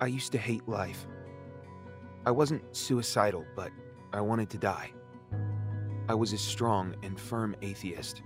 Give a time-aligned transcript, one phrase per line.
[0.00, 1.06] I used to hate life.
[2.24, 3.72] I wasn't suicidal, but
[4.12, 4.92] I wanted to die.
[6.08, 8.22] I was a strong and firm atheist.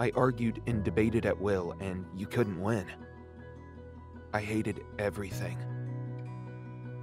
[0.00, 2.86] I argued and debated at will, and you couldn't win.
[4.32, 5.58] I hated everything.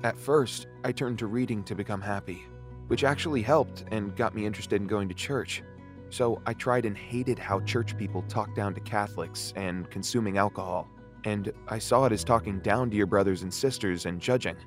[0.03, 2.45] At first, I turned to reading to become happy,
[2.87, 5.63] which actually helped and got me interested in going to church.
[6.09, 10.89] So I tried and hated how church people talk down to Catholics and consuming alcohol,
[11.23, 14.57] and I saw it as talking down to your brothers and sisters and judging.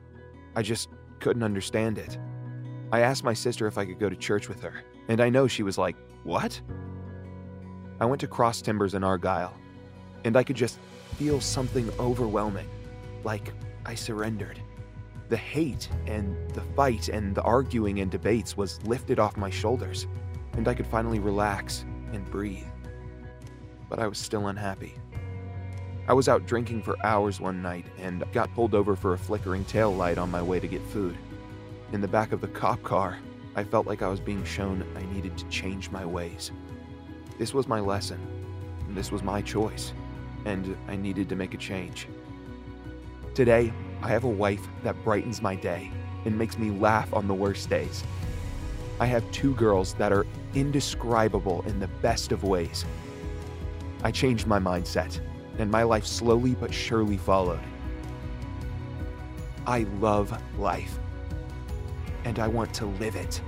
[0.56, 0.88] I just
[1.20, 2.18] couldn't understand it.
[2.92, 5.46] I asked my sister if I could go to church with her, and I know
[5.46, 6.60] she was like, What?
[8.00, 9.54] I went to Cross Timbers in Argyle,
[10.24, 10.78] and I could just
[11.16, 12.68] feel something overwhelming,
[13.24, 13.52] like
[13.86, 14.60] I surrendered.
[15.28, 20.06] The hate and the fight and the arguing and debates was lifted off my shoulders,
[20.52, 22.66] and I could finally relax and breathe.
[23.88, 24.94] But I was still unhappy.
[26.06, 29.64] I was out drinking for hours one night and got pulled over for a flickering
[29.64, 31.16] tail light on my way to get food.
[31.92, 33.18] In the back of the cop car,
[33.56, 36.52] I felt like I was being shown I needed to change my ways.
[37.38, 38.20] This was my lesson.
[38.90, 39.94] This was my choice.
[40.44, 42.06] And I needed to make a change.
[43.32, 45.90] Today, I have a wife that brightens my day
[46.26, 48.04] and makes me laugh on the worst days.
[49.00, 52.84] I have two girls that are indescribable in the best of ways.
[54.02, 55.18] I changed my mindset,
[55.58, 57.60] and my life slowly but surely followed.
[59.66, 60.98] I love life,
[62.24, 63.40] and I want to live it.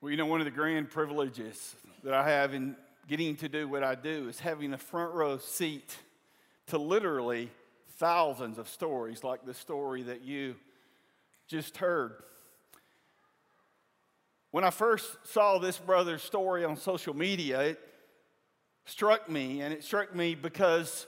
[0.00, 2.76] Well, you know, one of the grand privileges that I have in
[3.08, 5.96] getting to do what I do is having a front row seat
[6.66, 7.50] to literally
[7.98, 10.56] thousands of stories like the story that you
[11.52, 12.14] just heard.
[14.52, 17.80] When I first saw this brother's story on social media, it
[18.86, 21.06] struck me, and it struck me because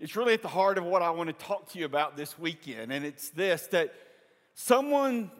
[0.00, 2.38] it's really at the heart of what I want to talk to you about this
[2.38, 2.90] weekend.
[2.90, 3.92] And it's this that
[4.54, 5.30] someone,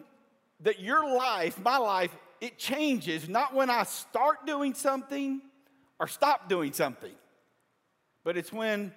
[0.59, 5.41] that your life, my life, it changes not when I start doing something
[5.99, 7.15] or stop doing something,
[8.23, 8.93] but it's when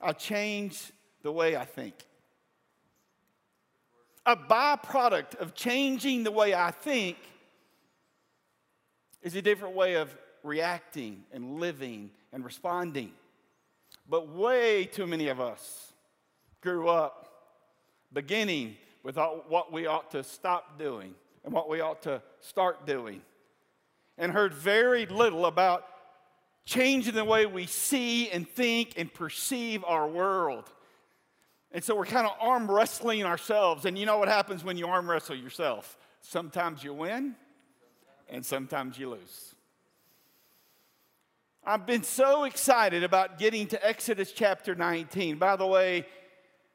[0.00, 0.92] I change
[1.24, 1.94] the way I think.
[4.30, 7.16] A byproduct of changing the way I think
[9.22, 13.10] is a different way of reacting and living and responding.
[14.08, 15.92] But way too many of us
[16.60, 17.28] grew up
[18.12, 23.22] beginning with what we ought to stop doing and what we ought to start doing,
[24.16, 25.84] and heard very little about
[26.64, 30.70] changing the way we see and think and perceive our world.
[31.72, 33.84] And so we're kind of arm wrestling ourselves.
[33.84, 35.96] And you know what happens when you arm wrestle yourself?
[36.20, 37.36] Sometimes you win,
[38.28, 39.54] and sometimes you lose.
[41.64, 45.36] I've been so excited about getting to Exodus chapter 19.
[45.36, 46.06] By the way,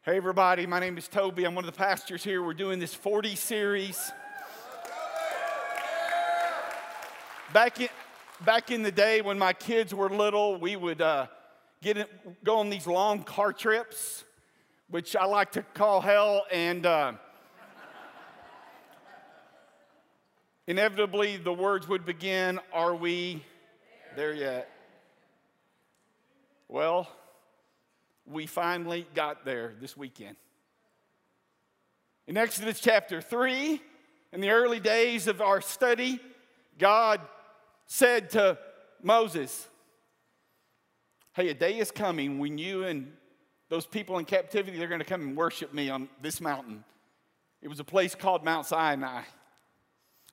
[0.04, 1.44] hey everybody, my name is Toby.
[1.44, 2.42] I'm one of the pastors here.
[2.42, 4.12] We're doing this 40 series.
[7.52, 7.90] Back in,
[8.46, 11.28] back in the day when my kids were little, we would uh,
[11.82, 14.24] get go on these long car trips,
[14.90, 17.14] which I like to call hell, and uh,
[20.68, 23.44] inevitably the words would begin, Are we
[24.16, 24.70] there yet?
[26.68, 27.08] Well,
[28.26, 30.36] we finally got there this weekend.
[32.28, 33.82] In Exodus chapter 3,
[34.34, 36.20] in the early days of our study,
[36.78, 37.22] God
[37.86, 38.58] said to
[39.02, 39.68] Moses,
[41.34, 43.12] Hey, a day is coming when you and
[43.70, 46.84] those people in captivity, they're going to come and worship me on this mountain.
[47.62, 49.24] It was a place called Mount Sinai.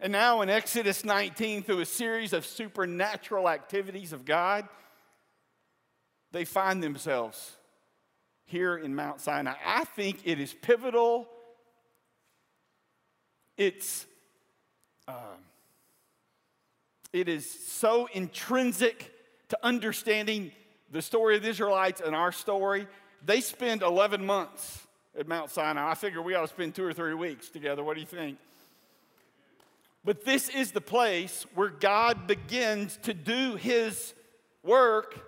[0.00, 4.68] And now in Exodus 19, through a series of supernatural activities of God,
[6.32, 7.56] they find themselves
[8.44, 9.54] here in Mount Sinai.
[9.64, 11.28] I think it is pivotal.
[13.56, 14.06] It's
[15.08, 15.16] um,
[17.12, 19.12] it is so intrinsic
[19.48, 20.52] to understanding
[20.90, 22.86] the story of the Israelites and our story.
[23.24, 24.86] They spend 11 months
[25.18, 25.90] at Mount Sinai.
[25.90, 27.84] I figure we ought to spend two or three weeks together.
[27.84, 28.38] What do you think?
[30.04, 34.14] But this is the place where God begins to do his
[34.64, 35.18] work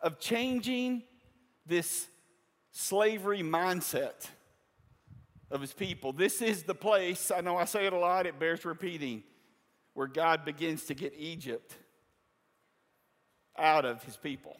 [0.00, 1.02] of changing
[1.66, 2.08] this
[2.72, 4.28] slavery mindset
[5.50, 6.12] of his people.
[6.12, 9.22] This is the place, I know I say it a lot, it bears repeating
[9.94, 11.76] where God begins to get Egypt
[13.56, 14.56] out of his people.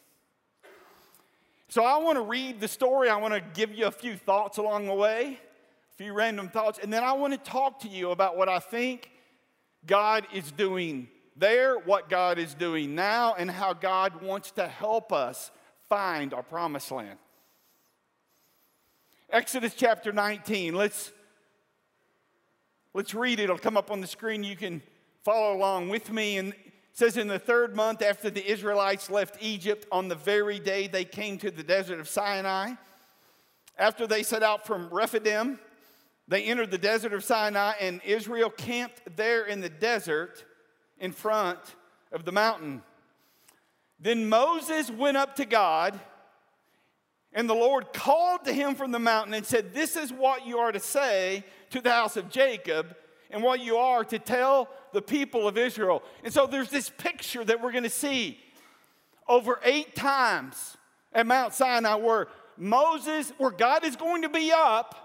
[1.75, 3.09] So I want to read the story.
[3.09, 5.41] I want to give you a few thoughts along the way,
[5.93, 8.61] a few random thoughts, and then I want to talk to you about what I
[8.61, 9.11] think
[9.85, 15.13] God is doing there, what God is doing now, and how God wants to help
[15.13, 15.51] us
[15.89, 17.19] find our promised land.
[19.29, 20.77] Exodus chapter 19.
[20.77, 21.11] Let's,
[22.93, 23.45] let's read it.
[23.45, 24.45] It'll come up on the screen.
[24.45, 24.81] You can
[25.25, 26.39] follow along with me.
[26.39, 26.55] And
[26.95, 30.87] it says, In the third month after the Israelites left Egypt, on the very day
[30.87, 32.75] they came to the desert of Sinai,
[33.77, 35.59] after they set out from Rephidim,
[36.29, 40.45] they entered the desert of Sinai, and Israel camped there in the desert
[41.01, 41.59] in front
[42.13, 42.81] of the mountain.
[43.99, 45.99] Then Moses went up to God,
[47.33, 50.59] and the Lord called to him from the mountain and said, This is what you
[50.59, 52.95] are to say to the house of Jacob,
[53.31, 56.03] and what you are to tell the people of Israel.
[56.23, 58.39] And so there's this picture that we're going to see
[59.29, 60.77] over eight times
[61.13, 65.01] at Mount Sinai where Moses, where God is going to be up,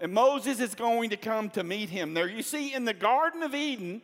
[0.00, 2.28] and Moses is going to come to meet him there.
[2.28, 4.02] You see, in the Garden of Eden,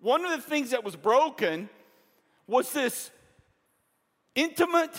[0.00, 1.68] one of the things that was broken
[2.46, 3.10] was this
[4.34, 4.92] intimate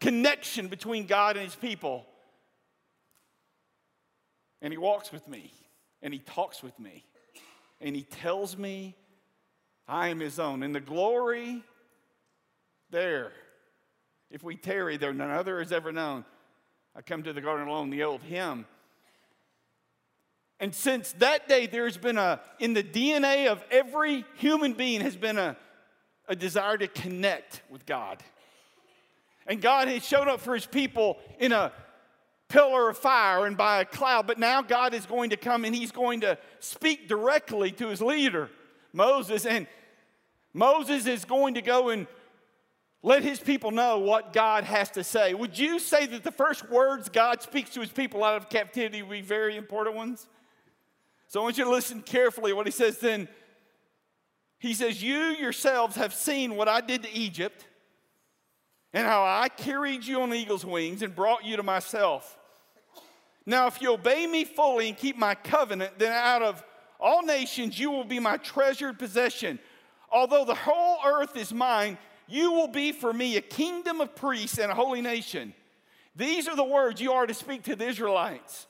[0.00, 2.06] connection between God and his people.
[4.62, 5.52] And he walks with me,
[6.02, 7.04] and he talks with me,
[7.80, 8.96] and he tells me
[9.90, 10.62] I am his own.
[10.62, 11.64] And the glory
[12.90, 13.32] there,
[14.30, 16.24] if we tarry there, none other has ever known.
[16.94, 18.66] I come to the garden alone, the old hymn.
[20.60, 25.16] And since that day, there's been a, in the DNA of every human being, has
[25.16, 25.56] been a,
[26.28, 28.22] a desire to connect with God.
[29.46, 31.72] And God has shown up for his people in a
[32.50, 35.74] pillar of fire and by a cloud, but now God is going to come and
[35.74, 38.50] he's going to speak directly to his leader,
[38.92, 39.46] Moses.
[39.46, 39.66] And
[40.52, 42.06] Moses is going to go and
[43.02, 45.32] let his people know what God has to say.
[45.32, 49.00] Would you say that the first words God speaks to his people out of captivity
[49.02, 50.26] would be very important ones?
[51.28, 53.28] So I want you to listen carefully what he says then.
[54.58, 57.66] He says, You yourselves have seen what I did to Egypt
[58.92, 62.36] and how I carried you on eagle's wings and brought you to myself.
[63.46, 66.62] Now, if you obey me fully and keep my covenant, then out of
[66.98, 69.58] all nations you will be my treasured possession.
[70.10, 71.98] Although the whole earth is mine,
[72.28, 75.54] you will be for me a kingdom of priests and a holy nation.
[76.14, 78.66] These are the words you are to speak to the Israelites.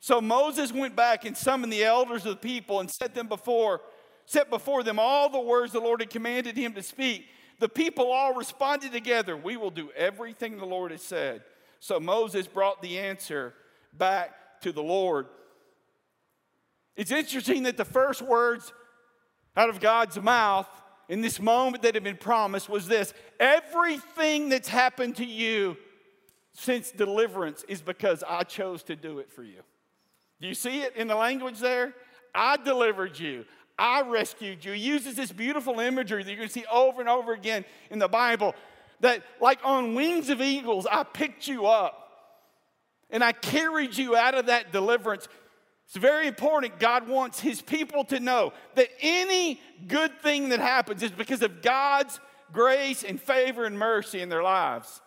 [0.00, 3.82] So Moses went back and summoned the elders of the people and set them before
[4.26, 7.24] set before them all the words the Lord had commanded him to speak.
[7.60, 11.42] The people all responded together, "We will do everything the Lord has said."
[11.80, 13.54] So Moses brought the answer
[13.98, 15.26] back to the Lord.
[16.96, 18.72] It's interesting that the first words
[19.56, 20.68] out of God's mouth
[21.08, 25.76] in this moment that had been promised was this everything that's happened to you
[26.52, 29.60] since deliverance is because I chose to do it for you.
[30.40, 31.94] Do you see it in the language there?
[32.34, 33.44] I delivered you.
[33.78, 34.72] I rescued you.
[34.72, 38.08] He uses this beautiful imagery that you can see over and over again in the
[38.08, 38.54] Bible
[39.00, 42.07] that, like on wings of eagles, I picked you up
[43.10, 45.28] and I carried you out of that deliverance.
[45.86, 46.78] It's very important.
[46.78, 51.62] God wants his people to know that any good thing that happens is because of
[51.62, 52.20] God's
[52.52, 55.00] grace and favor and mercy in their lives.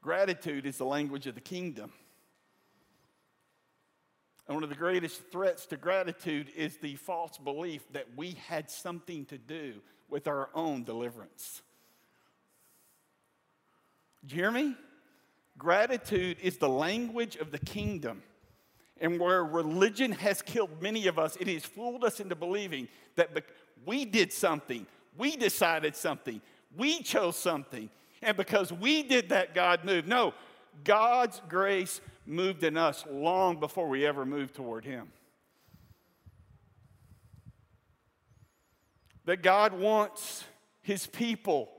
[0.00, 1.92] Gratitude is the language of the kingdom.
[4.46, 8.70] And one of the greatest threats to gratitude is the false belief that we had
[8.70, 9.74] something to do
[10.08, 11.60] with our own deliverance.
[14.26, 14.74] Do you hear me?
[15.56, 18.22] Gratitude is the language of the kingdom.
[19.00, 23.30] And where religion has killed many of us, it has fooled us into believing that
[23.86, 26.40] we did something, we decided something,
[26.76, 27.90] we chose something,
[28.22, 30.08] and because we did that, God moved.
[30.08, 30.34] No,
[30.84, 35.12] God's grace moved in us long before we ever moved toward Him.
[39.24, 40.44] That God wants
[40.82, 41.70] His people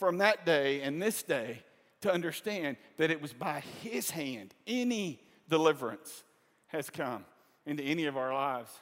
[0.00, 1.62] from that day and this day
[2.00, 6.24] to understand that it was by His hand any deliverance
[6.66, 7.24] has come
[7.66, 8.72] into any of our lives.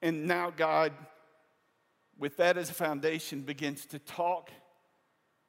[0.00, 0.92] And now God
[2.18, 4.50] with that as a foundation, begins to talk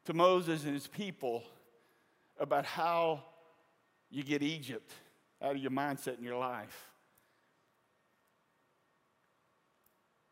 [0.05, 1.43] to Moses and his people
[2.39, 3.23] about how
[4.09, 4.91] you get Egypt
[5.39, 6.89] out of your mindset in your life.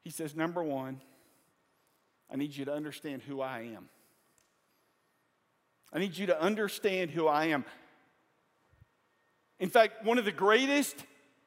[0.03, 0.99] He says, number one,
[2.31, 3.89] I need you to understand who I am.
[5.91, 7.65] I need you to understand who I am.
[9.59, 10.95] In fact, one of the greatest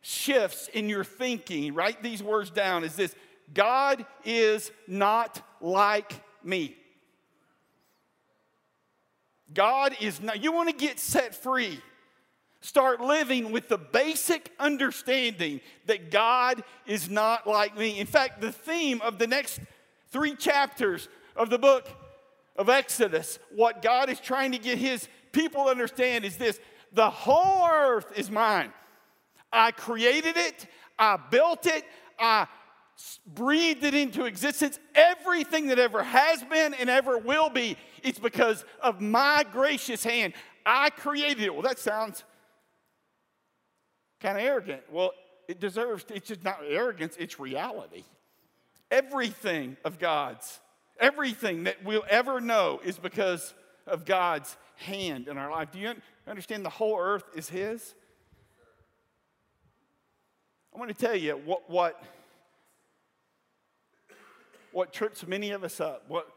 [0.02, 3.14] shifts in your thinking, write these words down, is this
[3.52, 6.12] God is not like
[6.42, 6.76] me.
[9.52, 11.80] God is not, you want to get set free.
[12.60, 17.98] start living with the basic understanding that God is not like me.
[17.98, 19.60] In fact, the theme of the next
[20.14, 21.88] three chapters of the book
[22.54, 26.60] of Exodus, what God is trying to get his people to understand is this
[26.92, 28.72] the whole earth is mine.
[29.52, 31.84] I created it, I built it,
[32.16, 32.46] I
[33.26, 34.78] breathed it into existence.
[34.94, 40.34] Everything that ever has been and ever will be, it's because of my gracious hand.
[40.64, 41.52] I created it.
[41.52, 42.22] Well, that sounds
[44.20, 44.82] kind of arrogant.
[44.92, 45.10] Well,
[45.48, 48.04] it deserves, it's just not arrogance, it's reality.
[48.94, 50.60] Everything of God's,
[51.00, 53.52] everything that we'll ever know is because
[53.88, 55.72] of God's hand in our life.
[55.72, 55.94] Do you
[56.28, 57.92] understand the whole earth is His?
[60.72, 62.00] I want to tell you what, what,
[64.70, 66.28] what trips many of us up, what,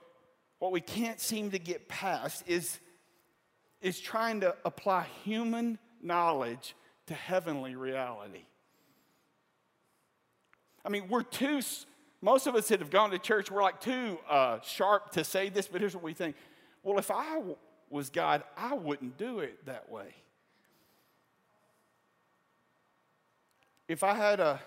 [0.57, 2.79] what we can't seem to get past is,
[3.83, 8.45] is trying to apply human knowledge to heavenly reality.
[10.83, 11.61] I mean, we're too,
[12.21, 15.49] most of us that have gone to church, we're like too uh, sharp to say
[15.49, 16.35] this, but here's what we think.
[16.83, 17.41] Well, if I
[17.89, 20.13] was God, I wouldn't do it that way.
[23.87, 24.59] If I had a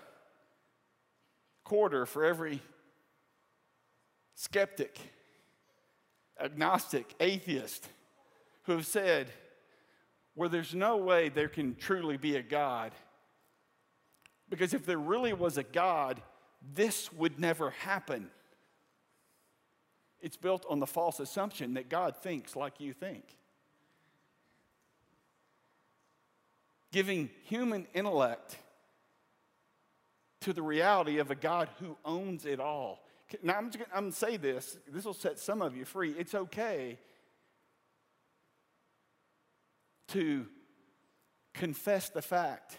[1.64, 2.60] quarter for every
[4.34, 4.98] skeptic,
[6.40, 7.86] agnostic, atheist
[8.62, 9.30] who have said,
[10.34, 12.92] where there's no way there can truly be a God.
[14.48, 16.22] Because if there really was a God,
[16.60, 18.30] this would never happen.
[20.20, 23.24] It's built on the false assumption that God thinks like you think.
[26.92, 28.56] Giving human intellect
[30.40, 33.04] to the reality of a God who owns it all.
[33.42, 36.14] Now, I'm, going to say this, this will set some of you free.
[36.18, 36.98] It's okay
[40.08, 40.46] to
[41.54, 42.78] confess the fact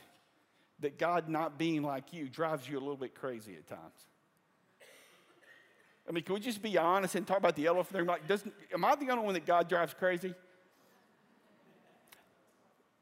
[0.82, 4.08] that God not being like you drives you a little bit crazy at times.
[6.08, 8.04] I mean, can we just be honest and talk about the elephant there?
[8.04, 10.34] Like, doesn't, am I the only one that God drives crazy?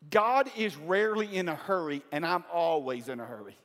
[0.10, 3.58] God is rarely in a hurry, and I'm always in a hurry.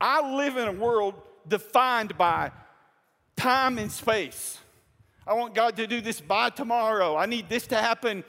[0.00, 1.14] I live in a world
[1.46, 2.50] defined by
[3.36, 4.58] time and space.
[5.26, 7.16] I want God to do this by tomorrow.
[7.16, 8.24] I need this to happen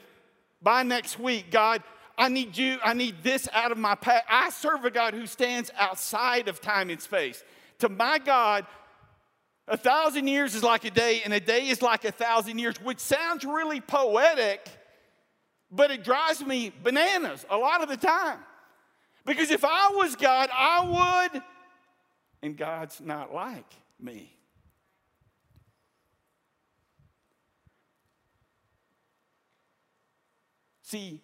[0.62, 1.82] by next week, God,
[2.22, 4.22] I need you, I need this out of my past.
[4.30, 7.42] I serve a God who stands outside of time and space.
[7.80, 8.64] To my God,
[9.66, 12.76] a thousand years is like a day, and a day is like a thousand years,
[12.80, 14.68] which sounds really poetic,
[15.68, 18.38] but it drives me bananas a lot of the time.
[19.26, 21.42] Because if I was God, I would,
[22.40, 23.66] and God's not like
[23.98, 24.32] me.
[30.82, 31.20] See,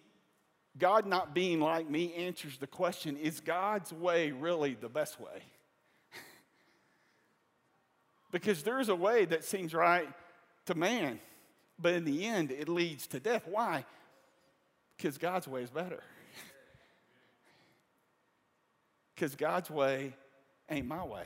[0.79, 5.43] God not being like me answers the question is God's way really the best way?
[8.31, 10.07] because there's a way that seems right
[10.65, 11.19] to man,
[11.77, 13.43] but in the end, it leads to death.
[13.45, 13.85] Why?
[14.95, 16.01] Because God's way is better.
[19.15, 20.13] Because God's way
[20.69, 21.25] ain't my way.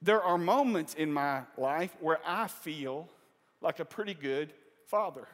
[0.00, 3.06] There are moments in my life where I feel
[3.60, 4.54] like a pretty good
[4.86, 5.28] father.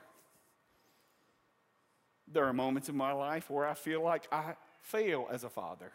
[2.32, 5.92] There are moments in my life where I feel like I fail as a father.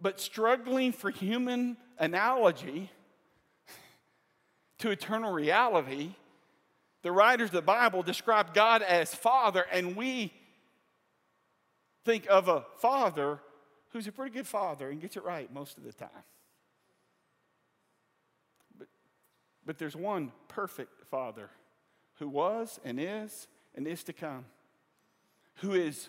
[0.00, 2.90] But struggling for human analogy
[4.78, 6.14] to eternal reality,
[7.02, 10.32] the writers of the Bible describe God as Father, and we
[12.04, 13.40] think of a father
[13.90, 16.08] who's a pretty good father and gets it right most of the time.
[18.78, 18.88] But
[19.66, 21.50] but there's one perfect Father
[22.20, 24.44] who was and is and is to come,
[25.56, 26.08] who is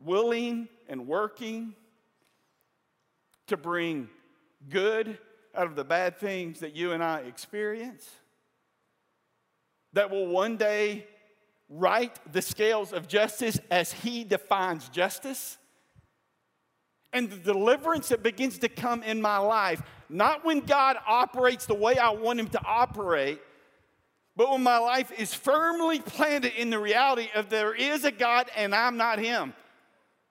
[0.00, 1.74] willing and working
[3.46, 4.08] to bring
[4.68, 5.18] good
[5.54, 8.08] out of the bad things that you and I experience,
[9.92, 11.06] that will one day
[11.68, 15.58] right the scales of justice as He defines justice
[17.12, 21.74] and the deliverance that begins to come in my life, not when God operates the
[21.74, 23.38] way I want Him to operate,
[24.36, 28.48] but when my life is firmly planted in the reality of there is a God
[28.56, 29.52] and I'm not Him.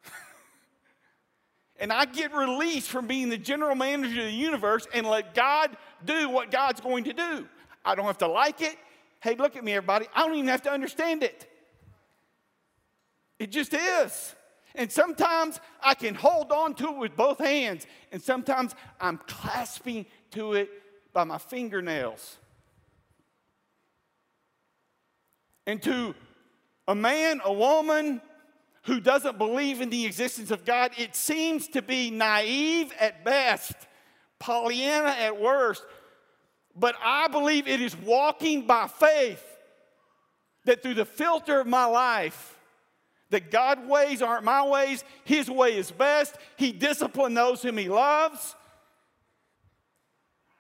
[1.80, 5.78] and I get released from being the general manager of the universe and let God
[6.04, 7.48] do what God's going to do.
[7.86, 8.76] I don't have to like it.
[9.22, 10.08] Hey, look at me, everybody.
[10.16, 11.48] I don't even have to understand it.
[13.38, 14.36] It just is.
[14.74, 20.06] And sometimes I can hold on to it with both hands, and sometimes I'm clasping
[20.32, 20.70] to it
[21.14, 22.38] by my fingernails.
[25.68, 26.16] And to
[26.88, 28.22] a man, a woman
[28.84, 33.74] who doesn't believe in the existence of God, it seems to be naive at best,
[34.40, 35.84] Pollyanna at worst.
[36.76, 39.44] But I believe it is walking by faith
[40.66, 42.58] that through the filter of my life,
[43.30, 46.36] that God's ways aren't my ways, His way is best.
[46.58, 48.56] He disciplines those whom He loves.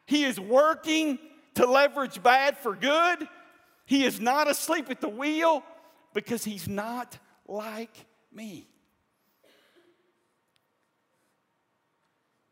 [0.05, 1.19] He is working
[1.55, 3.27] to leverage bad for good.
[3.91, 5.65] He is not asleep at the wheel
[6.13, 7.93] because He's not like
[8.31, 8.69] me.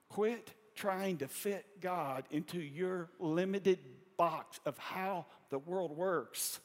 [0.09, 3.79] Quit trying to fit God into your limited
[4.17, 6.59] box of how the world works.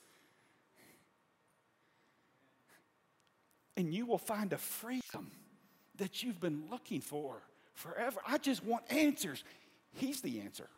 [3.76, 5.31] And you will find a freedom
[5.99, 8.19] that you've been looking for forever.
[8.26, 9.45] I just want answers.
[9.93, 10.69] He's the answer.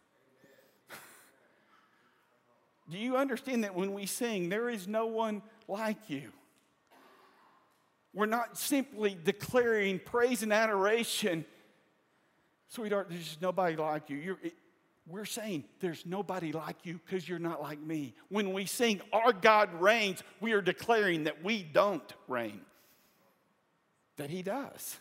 [2.88, 6.32] Do you understand that when we sing, there is no one like you?
[8.14, 11.44] We're not simply declaring praise and adoration
[12.68, 14.36] Sweetheart, there's nobody like you.
[14.42, 14.54] It,
[15.06, 18.14] we're saying there's nobody like you because you're not like me.
[18.28, 22.60] When we sing, Our God reigns, we are declaring that we don't reign,
[24.16, 24.98] that He does.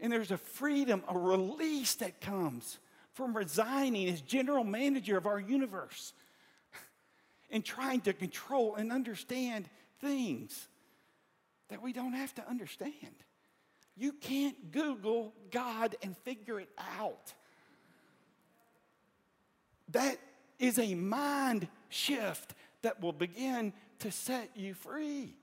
[0.00, 2.78] And there's a freedom, a release that comes
[3.12, 6.12] from resigning as general manager of our universe
[7.50, 9.68] and trying to control and understand
[10.00, 10.68] things
[11.68, 13.14] that we don't have to understand.
[13.96, 17.34] You can't Google God and figure it out.
[19.90, 20.18] That
[20.58, 25.34] is a mind shift that will begin to set you free.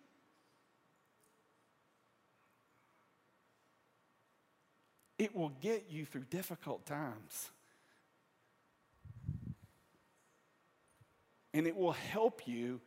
[5.17, 7.51] It will get you through difficult times.
[11.55, 12.81] And it will help you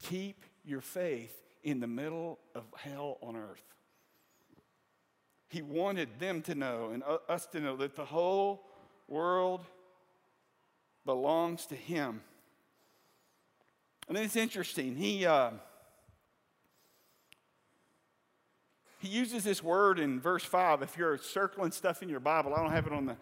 [0.00, 3.64] keep your faith in the middle of hell on earth.
[5.48, 8.64] He wanted them to know and us to know that the whole
[9.08, 9.64] world
[11.04, 12.20] belongs to Him.
[14.08, 14.94] And it's interesting.
[14.94, 15.50] He, uh,
[19.00, 20.80] he uses this word in verse 5.
[20.82, 23.16] If you're circling stuff in your Bible, I don't have it on the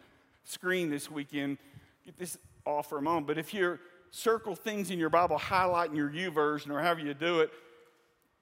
[0.44, 1.56] screen this weekend.
[2.04, 2.36] Get this
[2.66, 3.26] off for a moment.
[3.26, 3.78] But if you
[4.10, 7.50] circle things in your Bible, highlighting your YouVersion or however you do it,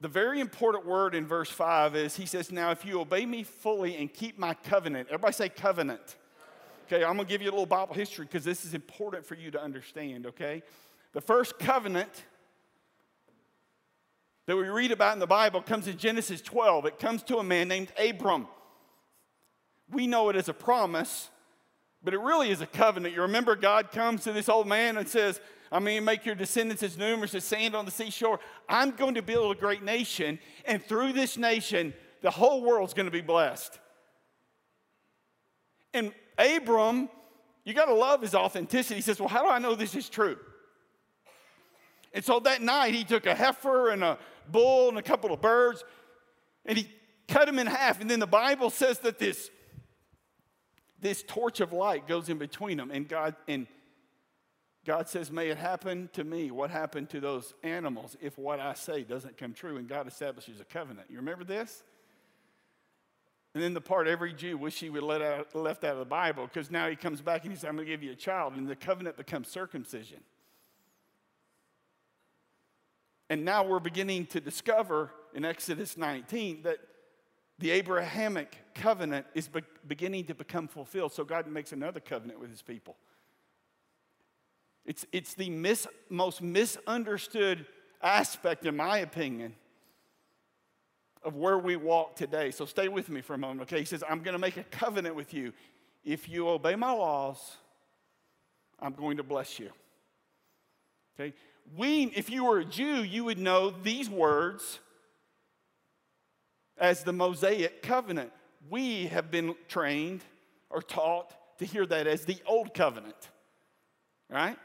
[0.00, 3.42] the very important word in verse 5 is he says, Now, if you obey me
[3.42, 6.16] fully and keep my covenant, everybody say covenant.
[6.86, 9.50] Okay, I'm gonna give you a little Bible history because this is important for you
[9.50, 10.62] to understand, okay?
[11.12, 12.24] The first covenant
[14.46, 16.86] that we read about in the Bible comes in Genesis 12.
[16.86, 18.46] It comes to a man named Abram.
[19.90, 21.28] We know it as a promise,
[22.02, 23.14] but it really is a covenant.
[23.14, 26.82] You remember, God comes to this old man and says, I mean, make your descendants
[26.82, 28.40] as numerous as sand on the seashore.
[28.68, 33.06] I'm going to build a great nation, and through this nation, the whole world's going
[33.06, 33.78] to be blessed.
[35.92, 37.08] And Abram,
[37.64, 38.96] you got to love his authenticity.
[38.96, 40.36] He says, Well, how do I know this is true?
[42.14, 44.18] And so that night, he took a heifer and a
[44.50, 45.84] bull and a couple of birds,
[46.64, 46.90] and he
[47.28, 48.00] cut them in half.
[48.00, 49.50] And then the Bible says that this,
[51.00, 53.66] this torch of light goes in between them, and God, and
[54.84, 58.74] God says, May it happen to me what happened to those animals if what I
[58.74, 59.76] say doesn't come true.
[59.76, 61.08] And God establishes a covenant.
[61.10, 61.82] You remember this?
[63.54, 66.04] And then the part every Jew wish he would let out, left out of the
[66.04, 68.16] Bible because now he comes back and he says, I'm going to give you a
[68.16, 68.54] child.
[68.54, 70.20] And the covenant becomes circumcision.
[73.30, 76.78] And now we're beginning to discover in Exodus 19 that
[77.58, 81.12] the Abrahamic covenant is be- beginning to become fulfilled.
[81.12, 82.96] So God makes another covenant with his people.
[84.88, 87.66] It's, it's the mis, most misunderstood
[88.02, 89.54] aspect, in my opinion,
[91.22, 92.50] of where we walk today.
[92.50, 93.80] So stay with me for a moment, okay?
[93.80, 95.52] He says, I'm going to make a covenant with you.
[96.06, 97.58] If you obey my laws,
[98.80, 99.68] I'm going to bless you.
[101.20, 101.34] Okay?
[101.76, 104.78] We, if you were a Jew, you would know these words
[106.78, 108.32] as the Mosaic covenant.
[108.70, 110.22] We have been trained
[110.70, 113.28] or taught to hear that as the old covenant,
[114.30, 114.56] right?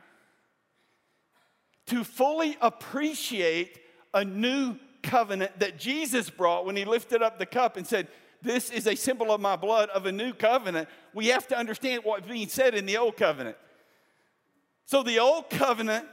[1.88, 3.80] To fully appreciate
[4.13, 8.08] a new covenant that Jesus brought when he lifted up the cup and said,
[8.41, 10.88] This is a symbol of my blood of a new covenant.
[11.13, 13.58] We have to understand what's being said in the old covenant.
[14.86, 16.08] So the old covenant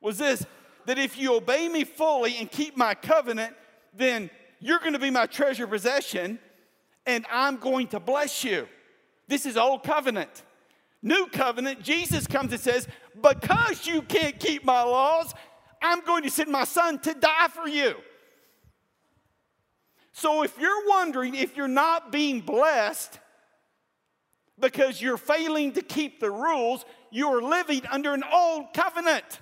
[0.00, 0.44] was this
[0.86, 3.54] that if you obey me fully and keep my covenant,
[3.94, 4.28] then
[4.60, 6.38] you're going to be my treasure possession
[7.06, 8.68] and I'm going to bless you.
[9.28, 10.42] This is old covenant.
[11.04, 12.88] New covenant, Jesus comes and says,
[13.20, 15.34] Because you can't keep my laws,
[15.82, 17.94] I'm going to send my son to die for you.
[20.12, 23.18] So if you're wondering if you're not being blessed
[24.58, 29.40] because you're failing to keep the rules, you are living under an old covenant.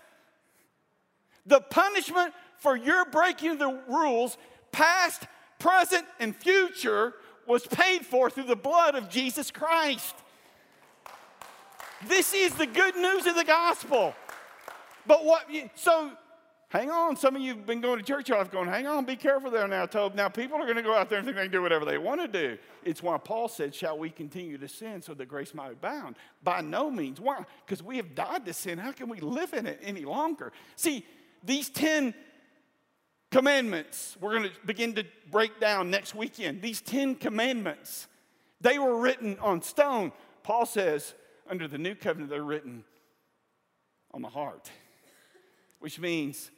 [1.46, 4.36] The punishment for your breaking the rules,
[4.72, 5.28] past,
[5.60, 7.14] present, and future,
[7.46, 10.16] was paid for through the blood of Jesus Christ.
[12.08, 14.14] This is the good news of the gospel.
[15.06, 16.12] But what, you, so
[16.68, 17.16] hang on.
[17.16, 19.50] Some of you have been going to church your life going, hang on, be careful
[19.50, 20.14] there now, Tobe.
[20.14, 21.98] Now, people are going to go out there and think they can do whatever they
[21.98, 22.58] want to do.
[22.84, 26.16] It's why Paul said, Shall we continue to sin so that grace might abound?
[26.42, 27.20] By no means.
[27.20, 27.44] Why?
[27.64, 28.78] Because we have died to sin.
[28.78, 30.52] How can we live in it any longer?
[30.76, 31.04] See,
[31.44, 32.14] these 10
[33.30, 36.62] commandments we're going to begin to break down next weekend.
[36.62, 38.06] These 10 commandments,
[38.60, 40.12] they were written on stone.
[40.42, 41.14] Paul says,
[41.52, 42.82] under the new covenant, they're written
[44.14, 44.70] on the heart,
[45.80, 46.50] which means,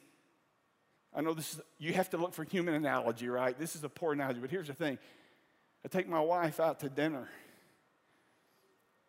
[1.13, 3.59] I know this is, you have to look for human analogy, right?
[3.59, 4.97] This is a poor analogy, but here's the thing
[5.83, 7.27] I take my wife out to dinner.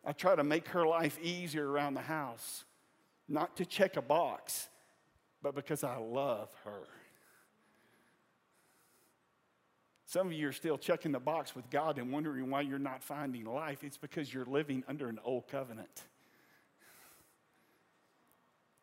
[0.05, 2.65] I try to make her life easier around the house,
[3.29, 4.67] not to check a box,
[5.41, 6.83] but because I love her.
[10.07, 13.03] Some of you are still checking the box with God and wondering why you're not
[13.03, 13.83] finding life.
[13.83, 16.03] It's because you're living under an old covenant.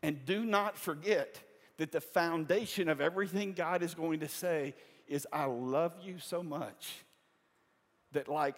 [0.02, 1.40] And do not forget
[1.78, 4.74] that the foundation of everything God is going to say
[5.08, 6.92] is, I love you so much
[8.12, 8.56] that, like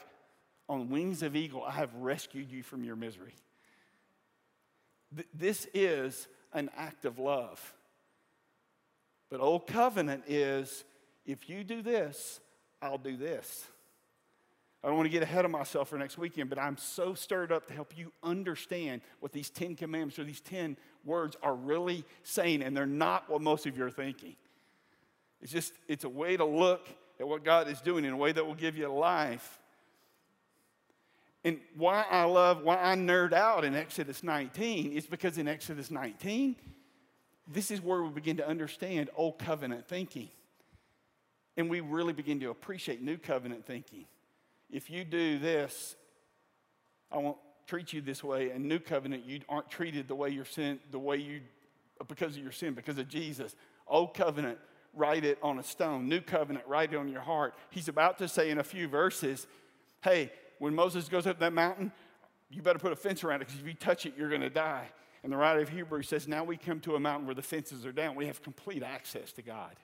[0.68, 3.34] on wings of eagle, I have rescued you from your misery.
[5.14, 7.74] Th- this is an act of love.
[9.30, 10.84] But old covenant is
[11.24, 12.40] if you do this,
[12.86, 13.66] I'll do this.
[14.82, 17.50] I don't want to get ahead of myself for next weekend, but I'm so stirred
[17.50, 22.04] up to help you understand what these 10 commandments or these 10 words are really
[22.22, 24.36] saying, and they're not what most of you are thinking.
[25.40, 28.30] It's just, it's a way to look at what God is doing in a way
[28.30, 29.58] that will give you life.
[31.44, 35.90] And why I love, why I nerd out in Exodus 19 is because in Exodus
[35.90, 36.56] 19,
[37.48, 40.28] this is where we begin to understand old covenant thinking.
[41.56, 44.04] And we really begin to appreciate new covenant thinking.
[44.70, 45.96] If you do this,
[47.10, 48.50] I won't treat you this way.
[48.50, 51.40] And new covenant, you aren't treated the way you're sin, the way you,
[52.08, 53.56] because of your sin, because of Jesus.
[53.86, 54.58] Old covenant,
[54.92, 56.08] write it on a stone.
[56.08, 57.54] New covenant, write it on your heart.
[57.70, 59.46] He's about to say in a few verses,
[60.02, 61.92] hey, when Moses goes up that mountain,
[62.50, 64.50] you better put a fence around it because if you touch it, you're going to
[64.50, 64.88] die.
[65.22, 67.84] And the writer of Hebrews says, now we come to a mountain where the fences
[67.84, 68.14] are down.
[68.14, 69.74] We have complete access to God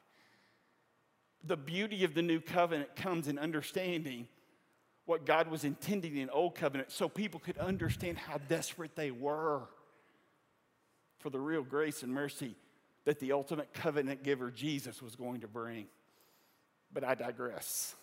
[1.44, 4.28] the beauty of the new covenant comes in understanding
[5.04, 9.62] what God was intending in old covenant so people could understand how desperate they were
[11.18, 12.54] for the real grace and mercy
[13.04, 15.86] that the ultimate covenant giver Jesus was going to bring.
[16.92, 17.94] But I digress.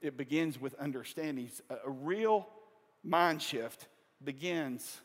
[0.00, 1.50] It begins with understanding.
[1.70, 2.46] A real
[3.02, 3.88] mind shift
[4.22, 5.00] begins.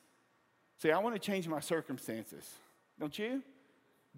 [0.77, 2.47] See, I want to change my circumstances.
[2.99, 3.41] Don't you?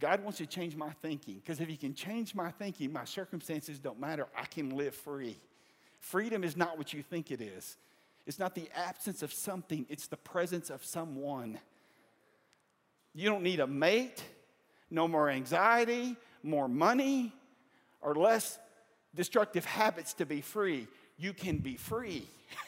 [0.01, 3.77] God wants to change my thinking because if He can change my thinking, my circumstances
[3.77, 4.27] don't matter.
[4.35, 5.37] I can live free.
[5.99, 7.77] Freedom is not what you think it is,
[8.25, 11.59] it's not the absence of something, it's the presence of someone.
[13.13, 14.23] You don't need a mate,
[14.89, 17.33] no more anxiety, more money,
[18.01, 18.57] or less
[19.13, 20.87] destructive habits to be free.
[21.17, 22.25] You can be free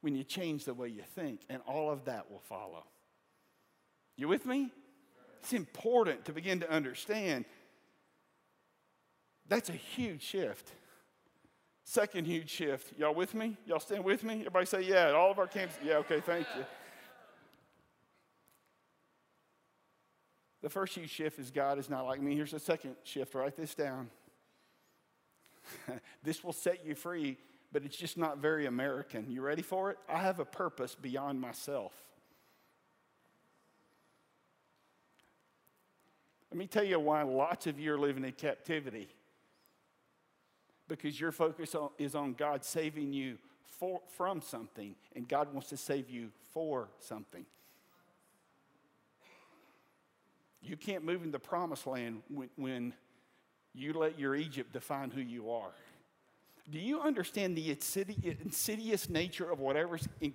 [0.00, 2.84] when you change the way you think, and all of that will follow.
[4.16, 4.72] You with me?
[5.40, 7.44] It's important to begin to understand
[9.48, 10.72] that's a huge shift.
[11.84, 12.98] Second huge shift.
[12.98, 13.56] Y'all with me?
[13.64, 14.40] Y'all stand with me?
[14.40, 15.76] Everybody say, yeah, all of our camps.
[15.84, 16.64] Yeah, okay, thank you.
[20.62, 22.34] The first huge shift is God is not like me.
[22.34, 23.34] Here's the second shift.
[23.36, 24.10] Write this down.
[26.24, 27.38] this will set you free,
[27.72, 29.30] but it's just not very American.
[29.30, 29.98] You ready for it?
[30.08, 31.92] I have a purpose beyond myself.
[36.56, 39.10] Let me tell you why lots of you are living in captivity.
[40.88, 45.76] Because your focus is on God saving you for, from something, and God wants to
[45.76, 47.44] save you for something.
[50.62, 52.94] You can't move in the promised land when, when
[53.74, 55.72] you let your Egypt define who you are.
[56.70, 60.32] Do you understand the insidious nature of whatever's in,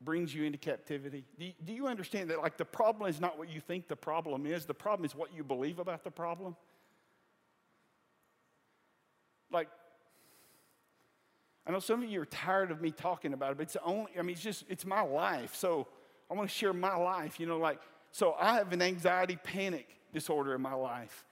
[0.00, 1.24] brings you into captivity?
[1.38, 3.96] Do you, do you understand that, like, the problem is not what you think the
[3.96, 6.56] problem is, the problem is what you believe about the problem?
[9.50, 9.68] Like,
[11.66, 14.10] I know some of you are tired of me talking about it, but it's only,
[14.18, 15.54] I mean, it's just, it's my life.
[15.54, 15.86] So
[16.30, 17.38] I want to share my life.
[17.40, 17.80] You know, like,
[18.10, 21.24] So I have an anxiety panic disorder in my life.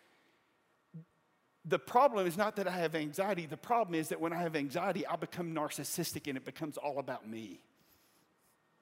[1.64, 3.46] The problem is not that I have anxiety.
[3.46, 6.98] The problem is that when I have anxiety, I become narcissistic and it becomes all
[6.98, 7.60] about me.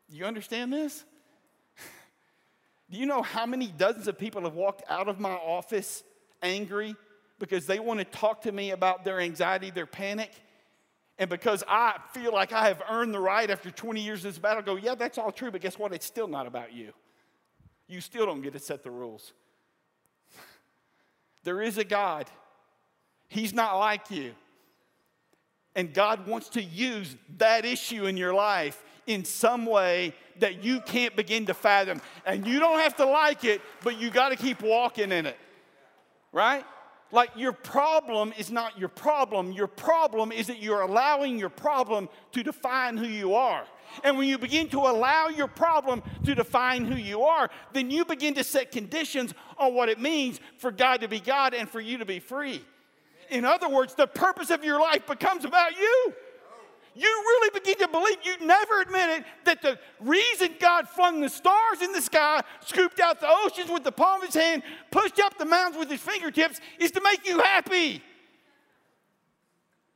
[0.08, 1.04] You understand this?
[2.90, 6.02] Do you know how many dozens of people have walked out of my office
[6.42, 6.94] angry
[7.38, 10.30] because they want to talk to me about their anxiety, their panic?
[11.18, 14.38] And because I feel like I have earned the right after 20 years of this
[14.38, 15.92] battle, go, yeah, that's all true, but guess what?
[15.92, 16.92] It's still not about you.
[17.86, 19.32] You still don't get to set the rules.
[21.44, 22.30] There is a God,
[23.28, 24.32] He's not like you.
[25.76, 30.80] And God wants to use that issue in your life in some way that you
[30.80, 32.00] can't begin to fathom.
[32.26, 35.36] And you don't have to like it, but you got to keep walking in it.
[36.32, 36.64] Right?
[37.12, 39.52] Like your problem is not your problem.
[39.52, 43.64] Your problem is that you're allowing your problem to define who you are.
[44.02, 48.04] And when you begin to allow your problem to define who you are, then you
[48.04, 51.80] begin to set conditions on what it means for God to be God and for
[51.80, 52.64] you to be free.
[53.30, 56.14] In other words, the purpose of your life becomes about you
[56.94, 61.28] you really begin to believe you never admit it, that the reason God flung the
[61.28, 65.18] stars in the sky, scooped out the oceans with the palm of his hand, pushed
[65.20, 68.02] up the mountains with his fingertips is to make you happy.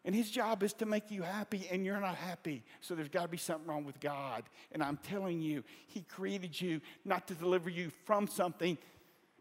[0.04, 2.64] And his job is to make you happy, and you're not happy.
[2.80, 4.44] So there's got to be something wrong with God.
[4.72, 8.78] And I'm telling you, he created you not to deliver you from something,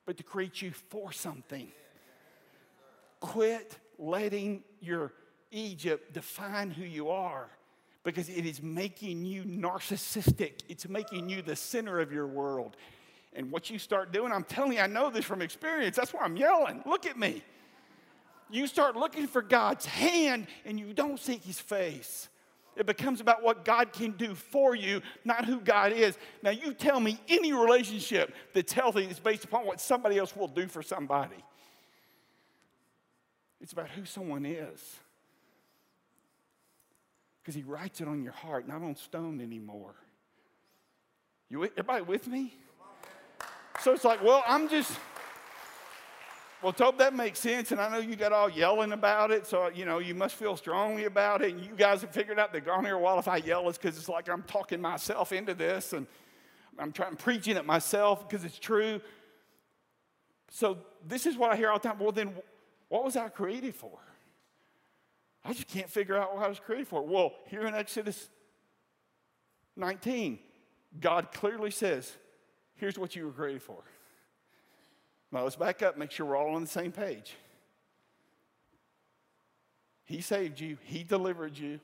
[0.05, 1.69] but to create you for something.
[3.21, 5.13] Quit letting your
[5.51, 7.49] Egypt define who you are
[8.03, 10.61] because it is making you narcissistic.
[10.69, 12.77] It's making you the center of your world.
[13.33, 15.95] And what you start doing, I'm telling you, I know this from experience.
[15.95, 16.81] That's why I'm yelling.
[16.85, 17.43] Look at me.
[18.49, 22.29] You start looking for God's hand and you don't seek his face.
[22.77, 26.17] It becomes about what God can do for you, not who God is.
[26.43, 30.47] Now, you tell me any relationship that's healthy is based upon what somebody else will
[30.47, 31.43] do for somebody.
[33.59, 34.99] It's about who someone is
[37.47, 39.95] because he writes it on your heart, not on stone anymore.
[41.49, 42.53] You, everybody with me?
[43.79, 44.91] So it's like, well, I'm just,
[46.61, 47.71] well, Tobe, that makes sense.
[47.71, 49.47] And I know you got all yelling about it.
[49.47, 51.53] So, you know, you must feel strongly about it.
[51.53, 53.77] And you guys have figured out that gone here a while if I yell, it's
[53.77, 56.05] because it's like I'm talking myself into this and
[56.77, 58.99] I'm trying preaching it myself because it's true.
[60.51, 61.97] So this is what I hear all the time.
[61.97, 62.33] Well, then
[62.89, 63.99] what was I created for?
[65.47, 67.01] I just can't figure out what I was created for.
[67.01, 68.29] Well, here in Exodus
[69.77, 70.39] 19,
[70.99, 72.11] God clearly says,
[72.75, 73.81] here's what you were created for.
[75.31, 77.33] Now let's back up, make sure we're all on the same page.
[80.03, 81.79] He saved you, He delivered you,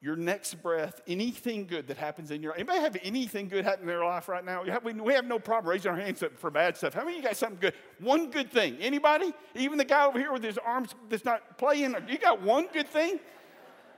[0.00, 2.58] your next breath, anything good that happens in your life.
[2.58, 4.62] Anybody have anything good happen in their life right now?
[4.62, 4.70] We
[5.12, 6.94] have, no problem raising our hands up for bad stuff.
[6.94, 7.74] How many of you got something good?
[7.98, 8.76] One good thing.
[8.80, 9.32] Anybody?
[9.54, 11.96] Even the guy over here with his arms that's not playing.
[12.08, 13.18] You got one good thing?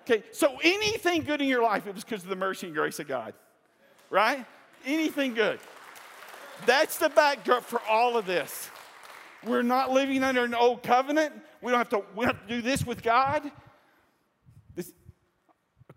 [0.03, 2.99] Okay, so anything good in your life, it was because of the mercy and grace
[3.01, 3.35] of God.
[4.09, 4.47] Right?
[4.87, 5.59] Anything good.
[6.65, 8.71] That's the backdrop for all of this.
[9.45, 11.35] We're not living under an old covenant.
[11.61, 13.51] We don't have to, we don't have to do this with God.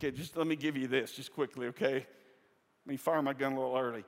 [0.02, 1.94] Okay, just let me give you this just quickly, okay?
[1.94, 4.04] Let me fire my gun a little early.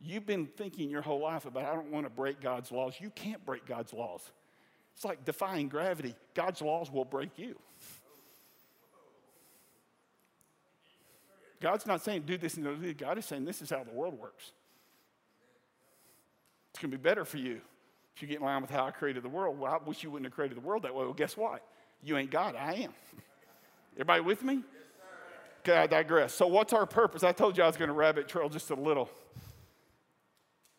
[0.00, 2.94] You've been thinking your whole life about, I don't want to break God's laws.
[3.00, 4.30] You can't break God's laws.
[4.94, 6.14] It's like defying gravity.
[6.34, 7.58] God's laws will break you.
[11.60, 12.98] God's not saying do this and do that.
[12.98, 14.52] God is saying this is how the world works.
[16.70, 17.60] It's going to be better for you
[18.14, 19.58] if you get in line with how I created the world.
[19.58, 21.02] Well, I wish you wouldn't have created the world that way.
[21.02, 21.66] Well, guess what?
[22.04, 22.54] You ain't God.
[22.54, 22.92] I am.
[23.94, 24.62] Everybody with me?
[25.66, 26.34] Okay, I digress.
[26.34, 27.24] So, what's our purpose?
[27.24, 29.08] I told you I was going to rabbit trail just a little.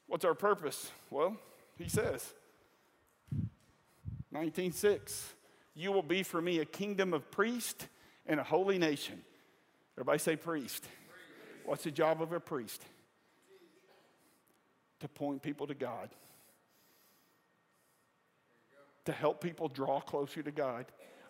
[0.05, 0.91] What's our purpose?
[1.09, 1.37] Well,
[1.75, 2.33] he says,
[4.31, 5.23] 19.6,
[5.73, 7.87] you will be for me a kingdom of priests
[8.27, 9.23] and a holy nation.
[9.97, 10.83] Everybody say priest.
[10.83, 11.65] priest.
[11.65, 12.83] What's the job of a priest?
[14.99, 16.11] To point people to God.
[19.05, 20.85] To help people draw closer to God.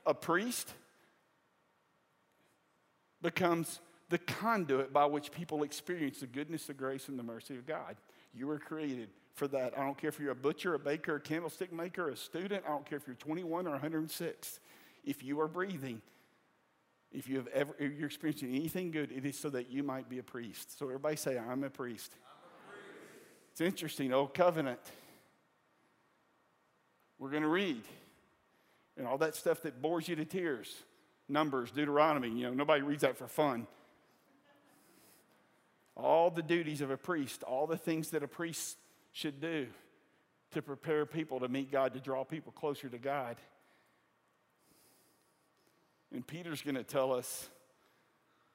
[0.05, 0.73] A priest
[3.25, 7.65] becomes the conduit by which people experience the goodness, the grace, and the mercy of
[7.65, 7.95] God.
[8.33, 9.77] You were created for that.
[9.77, 12.63] I don't care if you're a butcher, a baker, a candlestick maker, a student.
[12.65, 14.59] I don't care if you're 21 or 106.
[15.03, 16.01] If you are breathing,
[17.11, 20.07] if you have ever if you're experiencing anything good, it is so that you might
[20.07, 20.77] be a priest.
[20.77, 22.13] So everybody say, I'm a priest.
[22.13, 23.51] I'm a priest.
[23.53, 24.79] It's interesting, old covenant.
[27.17, 27.81] We're going to read.
[28.97, 30.83] And all that stuff that bores you to tears.
[31.27, 32.29] Numbers, Deuteronomy.
[32.29, 33.67] You know, nobody reads that for fun.
[35.95, 38.77] All the duties of a priest, all the things that a priest
[39.11, 39.67] should do
[40.51, 43.37] to prepare people to meet God, to draw people closer to God.
[46.13, 47.49] And Peter's going to tell us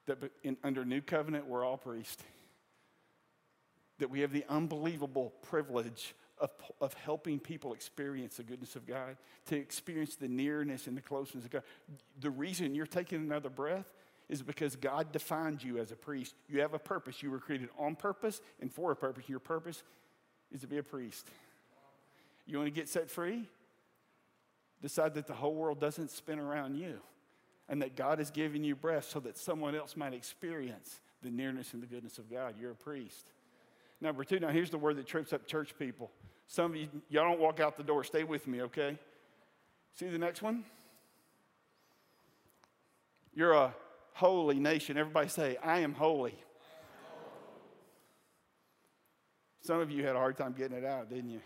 [0.05, 2.23] that in, under new covenant, we're all priests.
[3.99, 6.49] That we have the unbelievable privilege of,
[6.81, 11.45] of helping people experience the goodness of God, to experience the nearness and the closeness
[11.45, 11.63] of God.
[12.19, 13.85] The reason you're taking another breath
[14.27, 16.35] is because God defined you as a priest.
[16.49, 17.21] You have a purpose.
[17.21, 19.29] You were created on purpose and for a purpose.
[19.29, 19.83] Your purpose
[20.51, 21.27] is to be a priest.
[22.47, 23.47] You want to get set free?
[24.81, 26.99] Decide that the whole world doesn't spin around you
[27.69, 31.73] and that God has given you breath so that someone else might experience the nearness
[31.73, 32.55] and the goodness of God.
[32.59, 33.31] You're a priest.
[34.01, 36.09] Number two, now here's the word that trips up church people.
[36.51, 38.03] Some of you, y'all don't walk out the door.
[38.03, 38.99] Stay with me, okay?
[39.95, 40.65] See the next one?
[43.33, 43.73] You're a
[44.11, 44.97] holy nation.
[44.97, 46.35] Everybody say, I am holy.
[49.61, 51.39] Some of you had a hard time getting it out, didn't you?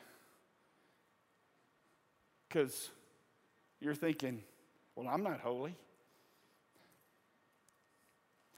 [2.48, 2.90] Because
[3.80, 4.42] you're thinking,
[4.96, 5.76] well, I'm not holy.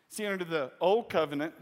[0.07, 1.53] See, under the old covenant,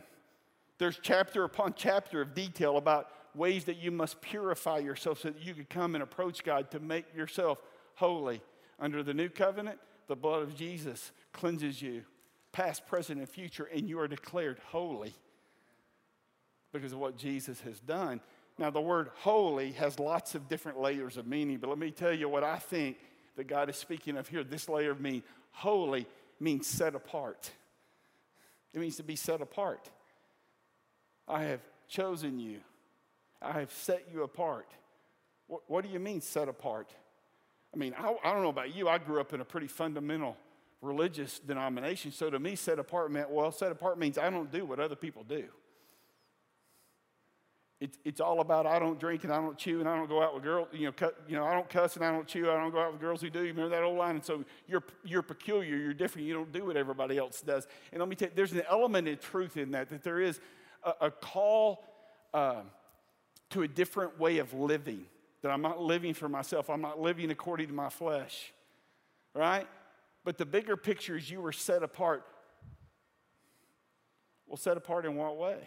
[0.77, 5.41] there's chapter upon chapter of detail about ways that you must purify yourself so that
[5.41, 7.59] you could come and approach God to make yourself
[7.95, 8.41] holy.
[8.79, 12.03] Under the new covenant, the blood of Jesus cleanses you,
[12.51, 15.13] past, present, and future, and you are declared holy
[16.71, 18.19] because of what Jesus has done.
[18.57, 22.13] Now, the word holy has lots of different layers of meaning, but let me tell
[22.13, 22.97] you what I think
[23.35, 24.43] that God is speaking of here.
[24.43, 26.07] This layer of meaning, holy
[26.39, 27.51] means set apart.
[28.73, 29.89] It means to be set apart.
[31.27, 32.59] I have chosen you
[33.41, 34.67] I have set you apart.
[35.47, 36.89] What, what do you mean, set apart?
[37.73, 38.87] I mean, I, I don't know about you.
[38.87, 40.37] I grew up in a pretty fundamental
[40.81, 42.11] religious denomination.
[42.11, 44.95] So to me, set apart meant, well, set apart means I don't do what other
[44.95, 45.45] people do.
[47.81, 50.23] It, it's all about I don't drink and I don't chew and I don't go
[50.23, 52.49] out with girls, you know, cut, you know, I don't cuss and I don't chew,
[52.49, 53.41] I don't go out with girls who do.
[53.41, 54.15] You remember that old line?
[54.15, 57.67] And so you're, you're peculiar, you're different, you don't do what everybody else does.
[57.91, 60.39] And let me tell you, there's an element of truth in that, that there is
[60.83, 61.83] a, a call.
[62.33, 62.67] Um,
[63.51, 65.05] to a different way of living.
[65.41, 68.51] That I'm not living for myself, I'm not living according to my flesh,
[69.35, 69.67] right?
[70.23, 72.25] But the bigger picture is you were set apart.
[74.47, 75.57] Well, set apart in what way?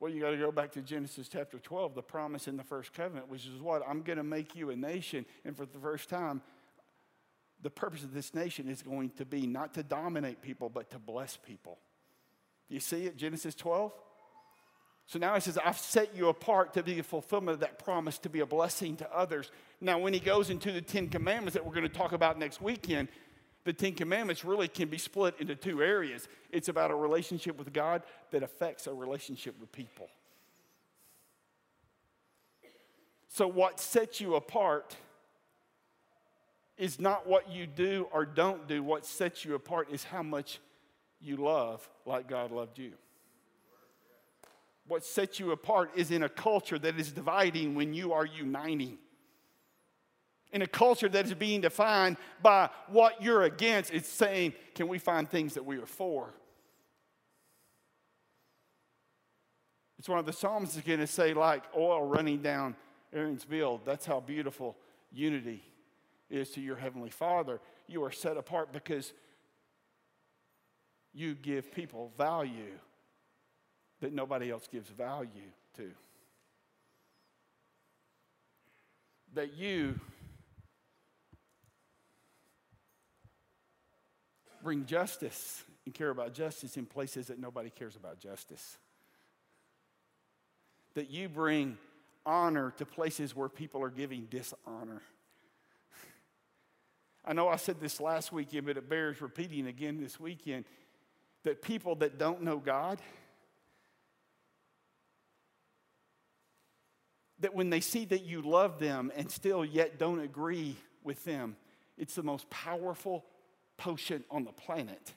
[0.00, 2.94] Well, you got to go back to Genesis chapter 12, the promise in the first
[2.94, 3.82] covenant, which is what?
[3.86, 5.26] I'm going to make you a nation.
[5.44, 6.40] And for the first time,
[7.62, 10.98] the purpose of this nation is going to be not to dominate people, but to
[10.98, 11.78] bless people.
[12.68, 13.92] You see it, Genesis 12?
[15.10, 18.16] So now he says, I've set you apart to be the fulfillment of that promise
[18.18, 19.50] to be a blessing to others.
[19.80, 22.62] Now, when he goes into the Ten Commandments that we're going to talk about next
[22.62, 23.08] weekend,
[23.64, 26.28] the Ten Commandments really can be split into two areas.
[26.52, 30.06] It's about a relationship with God that affects a relationship with people.
[33.26, 34.94] So, what sets you apart
[36.78, 38.80] is not what you do or don't do.
[38.84, 40.60] What sets you apart is how much
[41.20, 42.92] you love like God loved you
[44.90, 48.98] what sets you apart is in a culture that is dividing when you are uniting.
[50.52, 54.98] In a culture that is being defined by what you're against, it's saying, can we
[54.98, 56.34] find things that we are for?
[60.00, 62.74] It's one of the Psalms is going to say, like oil running down
[63.12, 63.82] Aaron's beard.
[63.84, 64.76] That's how beautiful
[65.12, 65.62] unity
[66.28, 67.60] is to your Heavenly Father.
[67.86, 69.12] You are set apart because
[71.12, 72.78] you give people value
[74.00, 75.28] that nobody else gives value
[75.76, 75.90] to.
[79.34, 80.00] That you
[84.62, 88.78] bring justice and care about justice in places that nobody cares about justice.
[90.94, 91.78] That you bring
[92.26, 95.02] honor to places where people are giving dishonor.
[97.24, 100.64] I know I said this last weekend, but it bears repeating again this weekend
[101.44, 102.98] that people that don't know God,
[107.40, 111.56] that when they see that you love them and still yet don't agree with them,
[111.98, 113.24] it's the most powerful
[113.76, 115.12] potion on the planet.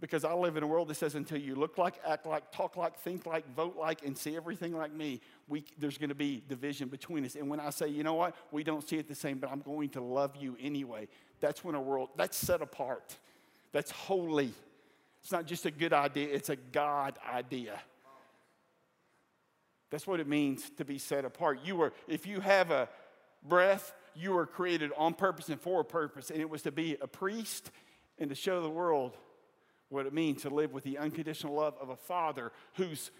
[0.00, 2.76] Because I live in a world that says until you look like, act like, talk
[2.76, 6.42] like, think like, vote like, and see everything like me, we, there's going to be
[6.48, 7.34] division between us.
[7.34, 9.60] And when I say, you know what, we don't see it the same, but I'm
[9.60, 11.08] going to love you anyway,
[11.40, 13.16] that's when a world, that's set apart.
[13.72, 14.52] That's holy.
[15.22, 17.80] It's not just a good idea, it's a God idea.
[19.90, 21.60] That's what it means to be set apart.
[21.64, 22.88] You were, if you have a
[23.42, 26.96] breath, you were created on purpose and for a purpose, and it was to be
[27.00, 27.70] a priest
[28.18, 29.16] and to show the world
[29.88, 33.10] what it means to live with the unconditional love of a father whose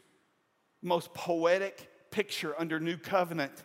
[0.82, 3.64] most poetic picture under new covenant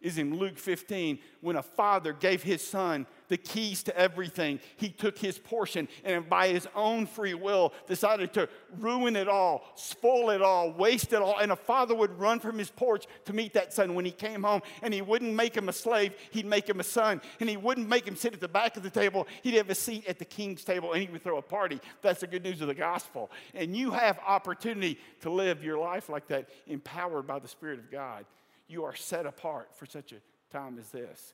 [0.00, 4.60] is in Luke 15 when a father gave his son the keys to everything.
[4.76, 8.48] He took his portion and by his own free will decided to
[8.78, 11.38] ruin it all, spoil it all, waste it all.
[11.38, 14.42] And a father would run from his porch to meet that son when he came
[14.42, 14.62] home.
[14.82, 17.20] And he wouldn't make him a slave, he'd make him a son.
[17.40, 19.74] And he wouldn't make him sit at the back of the table, he'd have a
[19.74, 21.80] seat at the king's table and he would throw a party.
[22.02, 23.30] That's the good news of the gospel.
[23.54, 27.90] And you have opportunity to live your life like that, empowered by the Spirit of
[27.90, 28.24] God.
[28.68, 30.16] You are set apart for such a
[30.52, 31.32] time as this.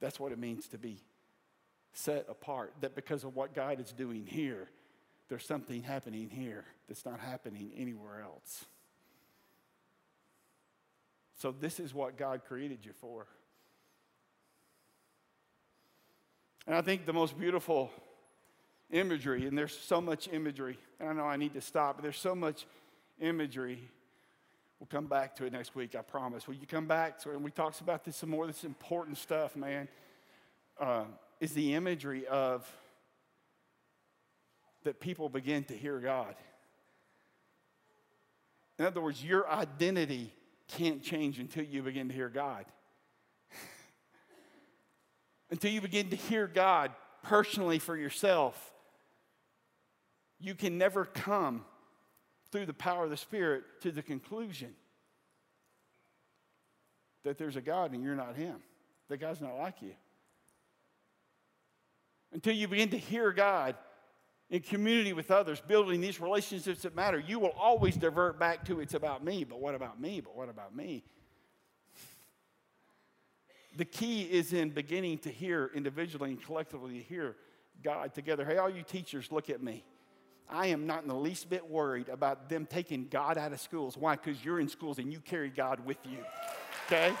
[0.00, 1.02] That's what it means to be
[1.92, 2.74] set apart.
[2.80, 4.68] That because of what God is doing here,
[5.28, 8.64] there's something happening here that's not happening anywhere else.
[11.36, 13.26] So, this is what God created you for.
[16.66, 17.90] And I think the most beautiful
[18.90, 22.18] imagery, and there's so much imagery, and I know I need to stop, but there's
[22.18, 22.66] so much
[23.20, 23.80] imagery.
[24.78, 26.46] We'll come back to it next week, I promise.
[26.46, 27.18] Will you come back?
[27.26, 28.46] And we talks about this some more.
[28.46, 29.88] This important stuff, man.
[30.78, 31.04] Uh,
[31.40, 32.68] is the imagery of
[34.84, 36.36] that people begin to hear God.
[38.78, 40.32] In other words, your identity
[40.68, 42.64] can't change until you begin to hear God.
[45.50, 46.92] until you begin to hear God
[47.24, 48.72] personally for yourself,
[50.38, 51.64] you can never come
[52.50, 54.74] through the power of the Spirit to the conclusion
[57.24, 58.56] that there's a God and you're not Him.
[59.08, 59.94] That God's not like you.
[62.32, 63.74] Until you begin to hear God
[64.50, 68.80] in community with others, building these relationships that matter, you will always divert back to
[68.80, 70.20] it's about me, but what about me?
[70.20, 71.04] But what about me?
[73.76, 77.36] The key is in beginning to hear individually and collectively to hear
[77.82, 78.44] God together.
[78.44, 79.84] Hey, all you teachers, look at me.
[80.50, 83.96] I am not in the least bit worried about them taking God out of schools.
[83.96, 84.16] Why?
[84.16, 86.18] Because you're in schools and you carry God with you.
[86.86, 87.12] Okay?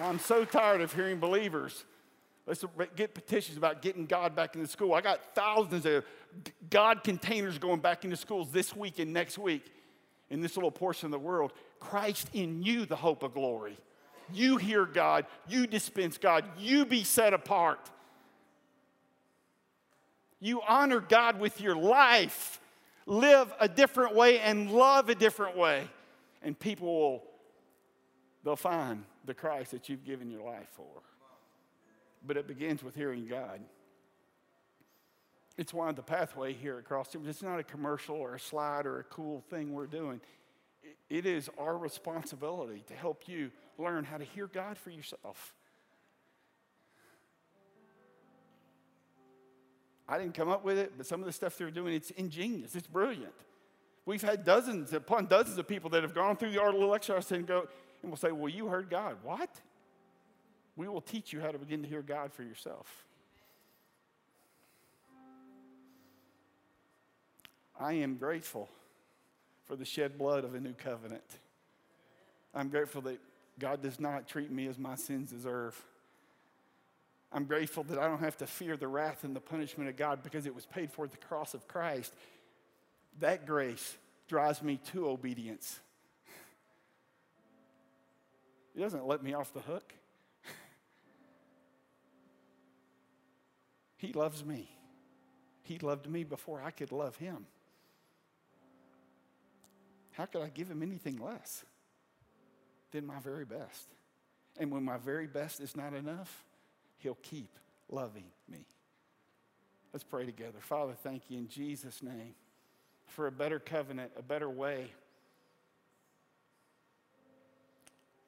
[0.00, 1.84] I'm so tired of hearing believers.
[2.46, 2.64] Let's
[2.96, 4.94] get petitions about getting God back into school.
[4.94, 6.04] I got thousands of
[6.70, 9.70] God containers going back into schools this week and next week
[10.30, 11.52] in this little portion of the world.
[11.78, 13.76] Christ in you, the hope of glory.
[14.32, 17.90] You hear God, you dispense God, you be set apart.
[20.40, 22.60] You honor God with your life.
[23.06, 25.88] Live a different way and love a different way.
[26.42, 27.22] And people will,
[28.44, 31.02] they'll find the Christ that you've given your life for.
[32.26, 33.60] But it begins with hearing God.
[35.58, 39.00] It's why the pathway here at Cross it's not a commercial or a slide or
[39.00, 40.20] a cool thing we're doing.
[41.10, 45.54] It is our responsibility to help you learn how to hear God for yourself.
[50.10, 52.74] I didn't come up with it, but some of the stuff they're doing, it's ingenious,
[52.74, 53.32] it's brilliant.
[54.04, 57.20] We've had dozens upon dozens of people that have gone through the art of lecture
[57.30, 57.68] and go
[58.02, 59.18] and we'll say, Well, you heard God.
[59.22, 59.50] What?
[60.76, 63.04] We will teach you how to begin to hear God for yourself.
[67.78, 68.68] I am grateful
[69.66, 71.22] for the shed blood of a new covenant.
[72.54, 73.20] I'm grateful that
[73.58, 75.80] God does not treat me as my sins deserve.
[77.32, 80.22] I'm grateful that I don't have to fear the wrath and the punishment of God
[80.22, 82.12] because it was paid for at the cross of Christ.
[83.20, 83.96] That grace
[84.28, 85.78] drives me to obedience.
[88.74, 89.92] It doesn't let me off the hook.
[93.96, 94.68] he loves me.
[95.62, 97.46] He loved me before I could love him.
[100.12, 101.64] How could I give him anything less
[102.90, 103.86] than my very best?
[104.58, 106.44] And when my very best is not enough,
[107.00, 107.58] He'll keep
[107.90, 108.64] loving me.
[109.92, 110.58] Let's pray together.
[110.60, 112.34] Father, thank you in Jesus' name
[113.06, 114.86] for a better covenant, a better way.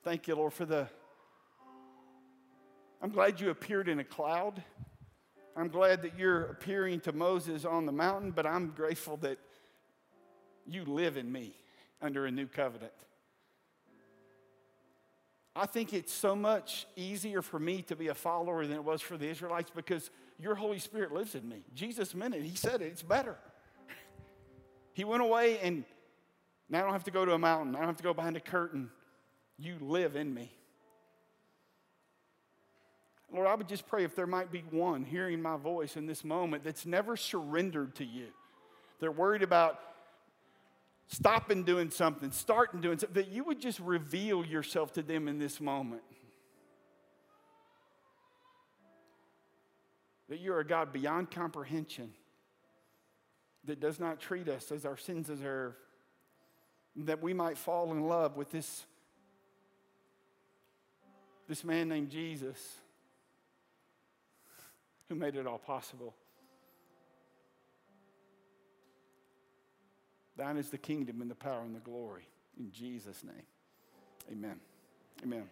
[0.02, 0.88] Thank you, Lord, for the.
[3.00, 4.62] I'm glad you appeared in a cloud.
[5.56, 9.38] I'm glad that you're appearing to Moses on the mountain, but I'm grateful that
[10.66, 11.52] you live in me
[12.00, 12.92] under a new covenant.
[15.54, 19.02] I think it's so much easier for me to be a follower than it was
[19.02, 21.62] for the Israelites because your Holy Spirit lives in me.
[21.74, 22.42] Jesus meant it.
[22.42, 22.86] He said it.
[22.86, 23.36] It's better.
[24.94, 25.84] He went away and
[26.70, 27.76] now I don't have to go to a mountain.
[27.76, 28.90] I don't have to go behind a curtain.
[29.58, 30.50] You live in me.
[33.30, 36.24] Lord, I would just pray if there might be one hearing my voice in this
[36.24, 38.28] moment that's never surrendered to you.
[39.00, 39.80] They're worried about
[41.12, 45.38] stopping doing something, starting doing something, that you would just reveal yourself to them in
[45.38, 46.02] this moment.
[50.32, 52.10] that you're a God beyond comprehension,
[53.66, 55.74] that does not treat us as our sins deserve,
[56.96, 58.86] that we might fall in love with this,
[61.48, 62.78] this man named Jesus
[65.10, 66.14] who made it all possible.
[70.36, 72.26] Thine is the kingdom and the power and the glory.
[72.58, 73.46] In Jesus' name,
[74.30, 74.60] amen.
[75.22, 75.48] Amen.